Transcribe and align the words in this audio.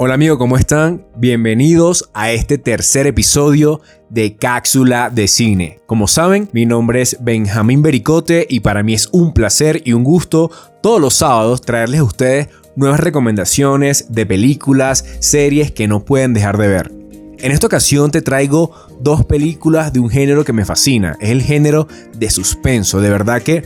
Hola 0.00 0.14
amigos, 0.14 0.38
¿cómo 0.38 0.56
están? 0.56 1.04
Bienvenidos 1.16 2.08
a 2.14 2.30
este 2.30 2.56
tercer 2.56 3.08
episodio 3.08 3.80
de 4.10 4.36
Cápsula 4.36 5.10
de 5.10 5.26
Cine. 5.26 5.80
Como 5.86 6.06
saben, 6.06 6.48
mi 6.52 6.66
nombre 6.66 7.02
es 7.02 7.16
Benjamín 7.20 7.82
Bericote 7.82 8.46
y 8.48 8.60
para 8.60 8.84
mí 8.84 8.94
es 8.94 9.08
un 9.10 9.34
placer 9.34 9.82
y 9.84 9.94
un 9.94 10.04
gusto 10.04 10.52
todos 10.84 11.00
los 11.00 11.14
sábados 11.14 11.62
traerles 11.62 11.98
a 11.98 12.04
ustedes 12.04 12.48
nuevas 12.76 13.00
recomendaciones 13.00 14.06
de 14.10 14.24
películas, 14.24 15.04
series 15.18 15.72
que 15.72 15.88
no 15.88 16.04
pueden 16.04 16.32
dejar 16.32 16.58
de 16.58 16.68
ver. 16.68 16.92
En 17.40 17.50
esta 17.50 17.66
ocasión 17.66 18.12
te 18.12 18.22
traigo 18.22 18.70
dos 19.00 19.24
películas 19.24 19.92
de 19.92 19.98
un 19.98 20.10
género 20.10 20.44
que 20.44 20.52
me 20.52 20.64
fascina, 20.64 21.16
es 21.20 21.30
el 21.30 21.42
género 21.42 21.88
de 22.16 22.30
suspenso. 22.30 23.00
De 23.00 23.10
verdad 23.10 23.42
que 23.42 23.64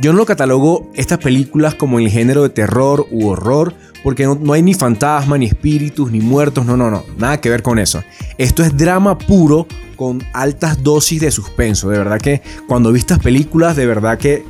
yo 0.00 0.12
no 0.12 0.18
lo 0.18 0.26
catalogo 0.26 0.90
estas 0.94 1.18
películas 1.18 1.74
como 1.74 1.98
el 1.98 2.08
género 2.08 2.42
de 2.42 2.50
terror 2.50 3.06
u 3.10 3.28
horror, 3.28 3.74
porque 4.02 4.24
no, 4.24 4.52
hay 4.52 4.62
ni 4.62 4.74
fantasma, 4.74 5.36
ni 5.36 5.46
espíritus, 5.46 6.10
ni 6.10 6.20
muertos, 6.20 6.64
no, 6.64 6.76
no, 6.76 6.90
no, 6.90 7.04
nada 7.18 7.40
que 7.40 7.50
ver 7.50 7.62
con 7.62 7.78
eso. 7.78 8.02
Esto 8.38 8.62
es 8.62 8.76
drama 8.76 9.18
puro 9.18 9.66
con 9.96 10.22
altas 10.32 10.82
dosis 10.82 11.20
de 11.20 11.30
suspenso. 11.30 11.90
De 11.90 11.98
verdad 11.98 12.20
que 12.20 12.40
cuando 12.66 12.92
vi 12.92 12.98
estas 12.98 13.18
películas, 13.18 13.76
de 13.76 13.86
verdad 13.86 14.18
que 14.18 14.44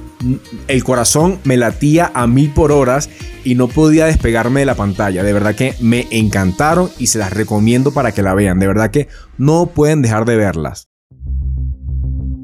el 0.68 0.84
corazón 0.84 1.40
me 1.44 1.56
latía 1.56 2.10
a 2.14 2.26
mil 2.26 2.50
por 2.50 2.72
horas 2.72 3.08
y 3.42 3.54
no 3.54 3.68
podía 3.68 4.06
despegarme 4.06 4.60
de 4.60 4.66
la 4.66 4.74
pantalla. 4.74 5.22
De 5.22 5.32
verdad 5.32 5.54
que 5.54 5.74
me 5.80 6.06
encantaron 6.10 6.90
y 6.98 7.08
se 7.08 7.18
las 7.18 7.32
recomiendo 7.32 7.92
para 7.92 8.12
que 8.12 8.22
la 8.22 8.34
vean. 8.34 8.58
De 8.58 8.66
verdad 8.66 8.90
que 8.90 9.08
no 9.38 9.66
pueden 9.66 10.02
dejar 10.02 10.24
de 10.26 10.36
verlas. 10.36 10.89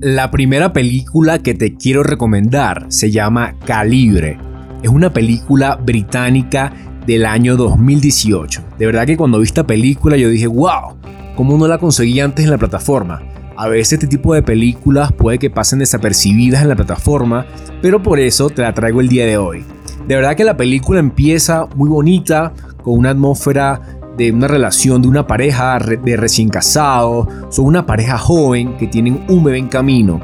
La 0.09 0.30
primera 0.30 0.73
película 0.73 1.41
que 1.41 1.55
te 1.55 1.74
quiero 1.74 2.05
recomendar 2.05 2.87
se 2.91 3.10
llama 3.10 3.56
Calibre. 3.64 4.38
Es 4.80 4.88
una 4.88 5.12
película 5.12 5.74
británica 5.74 6.73
del 7.05 7.27
año 7.27 7.56
2018. 7.56 8.62
De 8.78 8.87
verdad 8.87 9.05
que 9.05 9.16
cuando 9.16 9.41
vi 9.41 9.47
esta 9.47 9.66
película 9.66 10.16
yo 10.16 10.28
dije, 10.28 10.47
wow, 10.47 10.97
¿cómo 11.34 11.59
no 11.59 11.66
la 11.66 11.78
conseguí 11.78 12.20
antes 12.20 12.44
en 12.44 12.53
la 12.53 12.56
plataforma? 12.56 13.20
A 13.56 13.66
veces 13.66 13.94
este 13.94 14.06
tipo 14.06 14.33
de 14.33 14.42
películas 14.42 15.11
puede 15.11 15.41
que 15.41 15.50
pasen 15.50 15.81
desapercibidas 15.81 16.62
en 16.62 16.69
la 16.69 16.77
plataforma, 16.77 17.44
pero 17.83 18.00
por 18.00 18.20
eso 18.20 18.48
te 18.48 18.62
la 18.62 18.75
traigo 18.75 19.00
el 19.00 19.09
día 19.09 19.27
de 19.27 19.38
hoy. 19.38 19.64
De 20.06 20.14
verdad 20.14 20.36
que 20.36 20.44
la 20.44 20.56
película 20.56 21.00
empieza 21.00 21.66
muy 21.75 21.88
bonita, 21.88 22.53
con 22.81 22.97
una 22.97 23.11
atmósfera 23.11 23.95
de 24.17 24.33
una 24.33 24.48
relación 24.48 25.03
de 25.03 25.09
una 25.09 25.27
pareja 25.27 25.78
de 25.78 26.17
recién 26.17 26.48
casados, 26.48 27.27
son 27.50 27.67
una 27.67 27.86
pareja 27.86 28.19
joven 28.19 28.77
que 28.77 28.86
tienen 28.86 29.25
un 29.28 29.45
bebé 29.45 29.59
en 29.59 29.69
camino. 29.69 30.20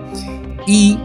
Y 0.66 0.98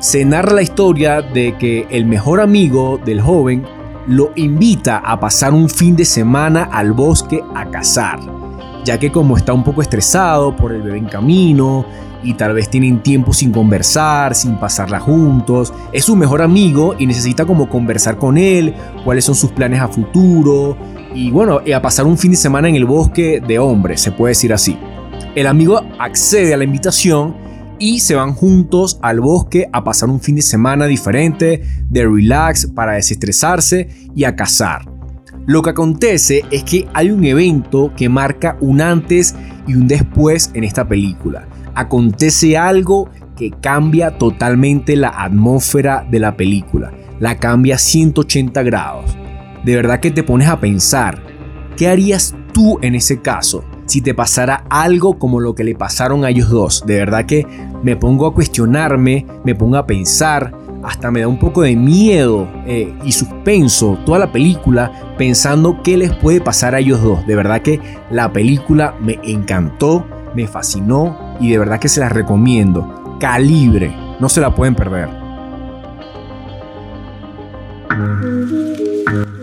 se 0.00 0.24
narra 0.24 0.54
la 0.54 0.62
historia 0.62 1.22
de 1.22 1.56
que 1.58 1.86
el 1.90 2.06
mejor 2.06 2.40
amigo 2.40 2.98
del 3.04 3.20
joven 3.20 3.64
lo 4.08 4.32
invita 4.34 4.98
a 4.98 5.20
pasar 5.20 5.54
un 5.54 5.68
fin 5.68 5.94
de 5.94 6.04
semana 6.04 6.64
al 6.64 6.92
bosque 6.92 7.40
a 7.54 7.70
cazar, 7.70 8.18
ya 8.84 8.98
que 8.98 9.12
como 9.12 9.36
está 9.36 9.52
un 9.52 9.62
poco 9.62 9.80
estresado 9.80 10.56
por 10.56 10.72
el 10.72 10.82
bebé 10.82 10.98
en 10.98 11.06
camino 11.06 11.86
y 12.24 12.34
tal 12.34 12.54
vez 12.54 12.68
tienen 12.68 13.00
tiempo 13.00 13.32
sin 13.32 13.52
conversar, 13.52 14.34
sin 14.34 14.56
pasarla 14.56 14.98
juntos, 14.98 15.72
es 15.92 16.04
su 16.04 16.16
mejor 16.16 16.42
amigo 16.42 16.96
y 16.98 17.06
necesita 17.06 17.44
como 17.44 17.68
conversar 17.68 18.16
con 18.16 18.38
él, 18.38 18.74
cuáles 19.04 19.24
son 19.24 19.36
sus 19.36 19.52
planes 19.52 19.80
a 19.80 19.88
futuro 19.88 20.76
y 21.14 21.30
bueno, 21.30 21.60
a 21.74 21.82
pasar 21.82 22.06
un 22.06 22.18
fin 22.18 22.30
de 22.30 22.36
semana 22.36 22.68
en 22.68 22.76
el 22.76 22.84
bosque 22.84 23.42
de 23.46 23.58
hombres, 23.58 24.00
se 24.00 24.12
puede 24.12 24.30
decir 24.30 24.52
así. 24.52 24.76
El 25.34 25.46
amigo 25.46 25.80
accede 25.98 26.54
a 26.54 26.56
la 26.56 26.64
invitación 26.64 27.36
y 27.78 28.00
se 28.00 28.14
van 28.14 28.34
juntos 28.34 28.98
al 29.02 29.20
bosque 29.20 29.68
a 29.72 29.82
pasar 29.82 30.08
un 30.08 30.20
fin 30.20 30.36
de 30.36 30.42
semana 30.42 30.86
diferente, 30.86 31.62
de 31.88 32.04
relax 32.04 32.66
para 32.66 32.92
desestresarse 32.92 33.88
y 34.14 34.24
a 34.24 34.36
cazar. 34.36 34.88
Lo 35.46 35.62
que 35.62 35.70
acontece 35.70 36.44
es 36.50 36.62
que 36.62 36.86
hay 36.94 37.10
un 37.10 37.24
evento 37.24 37.92
que 37.96 38.08
marca 38.08 38.56
un 38.60 38.80
antes 38.80 39.34
y 39.66 39.74
un 39.74 39.88
después 39.88 40.50
en 40.54 40.64
esta 40.64 40.86
película. 40.86 41.48
Acontece 41.74 42.56
algo 42.56 43.10
que 43.36 43.50
cambia 43.50 44.18
totalmente 44.18 44.94
la 44.94 45.08
atmósfera 45.08 46.06
de 46.08 46.20
la 46.20 46.36
película. 46.36 46.92
La 47.18 47.38
cambia 47.38 47.78
180 47.78 48.62
grados. 48.62 49.21
De 49.64 49.76
verdad 49.76 50.00
que 50.00 50.10
te 50.10 50.22
pones 50.22 50.48
a 50.48 50.60
pensar, 50.60 51.22
¿qué 51.76 51.88
harías 51.88 52.34
tú 52.52 52.78
en 52.82 52.94
ese 52.94 53.20
caso? 53.20 53.64
si 53.92 54.00
te 54.00 54.14
pasara 54.14 54.64
algo 54.70 55.18
como 55.18 55.38
lo 55.38 55.54
que 55.54 55.64
le 55.64 55.74
pasaron 55.74 56.24
a 56.24 56.30
ellos 56.30 56.48
dos. 56.48 56.84
De 56.86 56.96
verdad 56.96 57.26
que 57.26 57.46
me 57.82 57.94
pongo 57.94 58.26
a 58.26 58.32
cuestionarme, 58.32 59.26
me 59.44 59.54
pongo 59.54 59.76
a 59.76 59.86
pensar, 59.86 60.50
hasta 60.82 61.10
me 61.10 61.20
da 61.20 61.28
un 61.28 61.38
poco 61.38 61.60
de 61.60 61.76
miedo 61.76 62.48
eh, 62.66 62.96
y 63.04 63.12
suspenso 63.12 63.98
toda 64.06 64.18
la 64.18 64.32
película 64.32 65.14
pensando 65.18 65.82
qué 65.82 65.98
les 65.98 66.14
puede 66.16 66.40
pasar 66.40 66.74
a 66.74 66.78
ellos 66.78 67.02
dos. 67.02 67.26
De 67.26 67.36
verdad 67.36 67.60
que 67.60 67.80
la 68.10 68.32
película 68.32 68.94
me 68.98 69.18
encantó, 69.24 70.06
me 70.34 70.46
fascinó 70.46 71.36
y 71.38 71.50
de 71.50 71.58
verdad 71.58 71.78
que 71.78 71.90
se 71.90 72.00
la 72.00 72.08
recomiendo. 72.08 73.18
Calibre, 73.20 73.94
no 74.20 74.30
se 74.30 74.40
la 74.40 74.54
pueden 74.54 74.74
perder. 74.74 75.21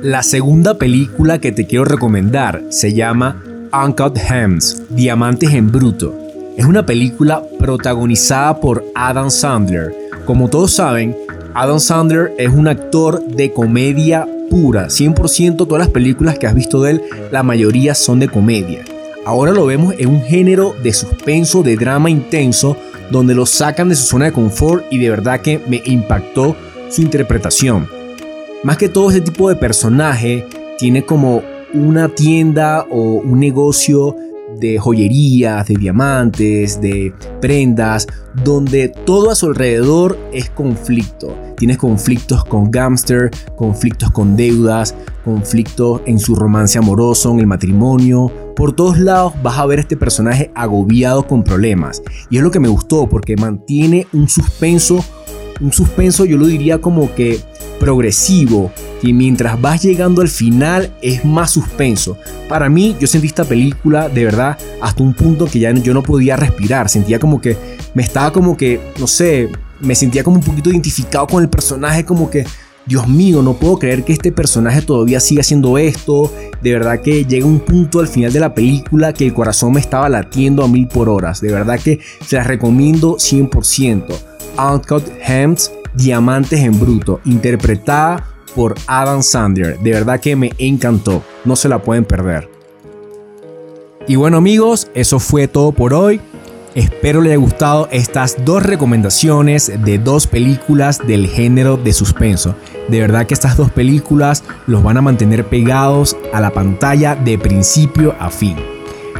La 0.01 0.23
segunda 0.23 0.77
película 0.77 1.39
que 1.39 1.51
te 1.51 1.67
quiero 1.67 1.85
recomendar 1.85 2.63
se 2.69 2.93
llama 2.93 3.43
Uncut 3.71 4.17
Gems, 4.17 4.83
Diamantes 4.89 5.53
en 5.53 5.71
Bruto. 5.71 6.17
Es 6.57 6.65
una 6.65 6.85
película 6.85 7.43
protagonizada 7.59 8.59
por 8.59 8.83
Adam 8.95 9.29
Sandler. 9.29 9.93
Como 10.25 10.49
todos 10.49 10.71
saben, 10.71 11.15
Adam 11.53 11.79
Sandler 11.79 12.33
es 12.37 12.49
un 12.49 12.67
actor 12.67 13.23
de 13.25 13.51
comedia 13.51 14.27
pura. 14.49 14.87
100% 14.87 15.57
todas 15.57 15.79
las 15.79 15.89
películas 15.89 16.39
que 16.39 16.47
has 16.47 16.55
visto 16.55 16.81
de 16.81 16.91
él, 16.91 17.01
la 17.31 17.43
mayoría 17.43 17.93
son 17.93 18.19
de 18.19 18.29
comedia. 18.29 18.83
Ahora 19.25 19.51
lo 19.51 19.65
vemos 19.65 19.93
en 19.97 20.09
un 20.09 20.21
género 20.23 20.73
de 20.81 20.93
suspenso, 20.93 21.61
de 21.61 21.75
drama 21.75 22.09
intenso, 22.09 22.77
donde 23.11 23.35
lo 23.35 23.45
sacan 23.45 23.89
de 23.89 23.95
su 23.95 24.05
zona 24.05 24.25
de 24.25 24.31
confort 24.31 24.85
y 24.89 24.97
de 24.97 25.09
verdad 25.09 25.41
que 25.41 25.61
me 25.67 25.81
impactó 25.85 26.55
su 26.89 27.01
interpretación. 27.01 27.98
Más 28.61 28.75
que 28.75 28.89
todo 28.89 29.09
este 29.09 29.21
tipo 29.21 29.47
de 29.47 29.55
personaje 29.55 30.45
tiene 30.77 31.05
como 31.05 31.41
una 31.73 32.09
tienda 32.09 32.85
o 32.91 32.97
un 32.97 33.39
negocio 33.39 34.17
de 34.59 34.77
joyerías, 34.77 35.65
de 35.67 35.75
diamantes, 35.75 36.81
de 36.81 37.13
prendas, 37.39 38.05
donde 38.43 38.89
todo 38.89 39.31
a 39.31 39.35
su 39.35 39.45
alrededor 39.45 40.19
es 40.33 40.49
conflicto. 40.49 41.37
Tienes 41.55 41.77
conflictos 41.77 42.43
con 42.43 42.69
Gamster, 42.69 43.31
conflictos 43.55 44.11
con 44.11 44.35
deudas, 44.35 44.93
conflictos 45.23 46.01
en 46.05 46.19
su 46.19 46.35
romance 46.35 46.77
amoroso, 46.77 47.31
en 47.31 47.39
el 47.39 47.47
matrimonio. 47.47 48.29
Por 48.57 48.73
todos 48.73 48.99
lados 48.99 49.35
vas 49.41 49.57
a 49.57 49.65
ver 49.67 49.79
este 49.79 49.95
personaje 49.95 50.51
agobiado 50.53 51.25
con 51.25 51.45
problemas. 51.45 52.01
Y 52.29 52.35
es 52.35 52.43
lo 52.43 52.51
que 52.51 52.59
me 52.59 52.67
gustó 52.67 53.07
porque 53.07 53.37
mantiene 53.37 54.05
un 54.11 54.27
suspenso, 54.27 55.01
un 55.61 55.71
suspenso 55.71 56.25
yo 56.25 56.37
lo 56.37 56.45
diría 56.45 56.81
como 56.81 57.15
que 57.15 57.39
progresivo 57.79 58.71
y 59.01 59.13
mientras 59.13 59.59
vas 59.59 59.81
llegando 59.81 60.21
al 60.21 60.27
final 60.27 60.93
es 61.01 61.25
más 61.25 61.51
suspenso. 61.51 62.17
Para 62.47 62.69
mí 62.69 62.95
yo 62.99 63.07
sentí 63.07 63.27
esta 63.27 63.45
película 63.45 64.09
de 64.09 64.25
verdad 64.25 64.57
hasta 64.81 65.03
un 65.03 65.13
punto 65.13 65.45
que 65.45 65.59
ya 65.59 65.71
yo 65.71 65.93
no 65.93 66.03
podía 66.03 66.35
respirar, 66.35 66.89
sentía 66.89 67.19
como 67.19 67.41
que 67.41 67.57
me 67.93 68.03
estaba 68.03 68.31
como 68.31 68.55
que, 68.55 68.79
no 68.99 69.07
sé, 69.07 69.49
me 69.79 69.95
sentía 69.95 70.23
como 70.23 70.37
un 70.37 70.43
poquito 70.43 70.69
identificado 70.69 71.27
con 71.27 71.43
el 71.43 71.49
personaje, 71.49 72.05
como 72.05 72.29
que, 72.29 72.45
Dios 72.85 73.07
mío, 73.07 73.41
no 73.41 73.53
puedo 73.53 73.77
creer 73.77 74.03
que 74.03 74.13
este 74.13 74.31
personaje 74.31 74.81
todavía 74.81 75.19
siga 75.19 75.41
haciendo 75.41 75.77
esto. 75.77 76.33
De 76.61 76.73
verdad 76.73 77.01
que 77.01 77.23
llega 77.25 77.45
un 77.45 77.59
punto 77.59 77.99
al 77.99 78.07
final 78.07 78.33
de 78.33 78.39
la 78.39 78.53
película 78.55 79.13
que 79.13 79.27
el 79.27 79.33
corazón 79.33 79.73
me 79.73 79.79
estaba 79.79 80.09
latiendo 80.09 80.63
a 80.63 80.67
mil 80.67 80.87
por 80.87 81.07
horas. 81.07 81.39
De 81.39 81.51
verdad 81.51 81.79
que 81.79 81.99
se 82.25 82.37
las 82.37 82.47
recomiendo 82.47 83.17
100%. 83.17 84.05
Uncut 84.57 85.03
Gems 85.21 85.71
Diamantes 85.99 86.61
en 86.61 86.79
Bruto, 86.79 87.19
interpretada 87.25 88.25
por 88.55 88.75
Adam 88.87 89.21
Sandler. 89.21 89.77
De 89.79 89.91
verdad 89.91 90.19
que 90.19 90.35
me 90.35 90.53
encantó, 90.57 91.23
no 91.43 91.55
se 91.55 91.67
la 91.69 91.81
pueden 91.81 92.05
perder. 92.05 92.49
Y 94.07 94.15
bueno 94.15 94.37
amigos, 94.37 94.89
eso 94.93 95.19
fue 95.19 95.47
todo 95.47 95.73
por 95.73 95.93
hoy. 95.93 96.21
Espero 96.73 97.21
les 97.21 97.31
haya 97.31 97.41
gustado 97.41 97.89
estas 97.91 98.45
dos 98.45 98.63
recomendaciones 98.63 99.71
de 99.83 99.97
dos 99.97 100.25
películas 100.25 101.05
del 101.05 101.27
género 101.27 101.77
de 101.77 101.91
suspenso. 101.91 102.55
De 102.87 103.01
verdad 103.01 103.27
que 103.27 103.33
estas 103.33 103.57
dos 103.57 103.69
películas 103.69 104.43
los 104.67 104.81
van 104.81 104.97
a 104.97 105.01
mantener 105.01 105.47
pegados 105.47 106.15
a 106.31 106.39
la 106.39 106.51
pantalla 106.51 107.15
de 107.15 107.37
principio 107.37 108.15
a 108.19 108.29
fin. 108.29 108.55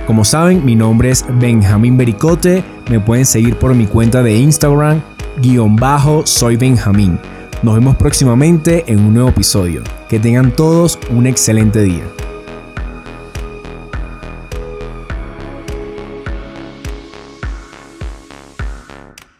Como 0.08 0.24
saben, 0.24 0.66
mi 0.66 0.76
nombre 0.76 1.12
es 1.12 1.26
Benjamín 1.40 1.98
Bericote. 1.98 2.64
Me 2.90 3.00
pueden 3.00 3.26
seguir 3.26 3.58
por 3.58 3.76
mi 3.76 3.86
cuenta 3.86 4.24
de 4.24 4.38
Instagram 4.38 5.02
guion 5.42 5.76
bajo 5.76 6.26
soy 6.26 6.58
Benjamín. 6.58 7.20
Nos 7.64 7.76
vemos 7.76 7.96
próximamente 7.96 8.84
en 8.88 9.00
un 9.00 9.14
nuevo 9.14 9.30
episodio. 9.30 9.84
Que 10.08 10.20
tengan 10.20 10.52
todos 10.52 11.00
un 11.10 11.28
excelente 11.28 11.82
día. 11.82 12.04